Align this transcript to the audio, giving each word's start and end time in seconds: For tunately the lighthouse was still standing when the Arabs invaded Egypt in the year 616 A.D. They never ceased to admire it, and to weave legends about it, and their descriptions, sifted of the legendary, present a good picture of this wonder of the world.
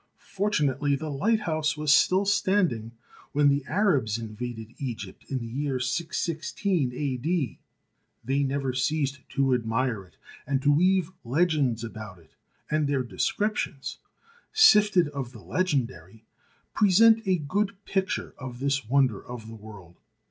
For 0.25 0.49
tunately 0.49 0.97
the 0.97 1.11
lighthouse 1.11 1.77
was 1.77 1.93
still 1.93 2.25
standing 2.25 2.93
when 3.33 3.49
the 3.49 3.63
Arabs 3.67 4.17
invaded 4.17 4.73
Egypt 4.79 5.23
in 5.29 5.37
the 5.37 5.45
year 5.45 5.79
616 5.79 6.91
A.D. 6.91 7.59
They 8.23 8.41
never 8.43 8.73
ceased 8.73 9.19
to 9.29 9.53
admire 9.53 10.03
it, 10.05 10.17
and 10.47 10.59
to 10.63 10.71
weave 10.71 11.11
legends 11.23 11.83
about 11.83 12.17
it, 12.17 12.31
and 12.71 12.87
their 12.87 13.03
descriptions, 13.03 13.99
sifted 14.51 15.07
of 15.09 15.33
the 15.33 15.43
legendary, 15.43 16.25
present 16.73 17.21
a 17.27 17.37
good 17.37 17.73
picture 17.85 18.33
of 18.39 18.57
this 18.57 18.89
wonder 18.89 19.23
of 19.23 19.45
the 19.47 19.53
world. 19.55 19.99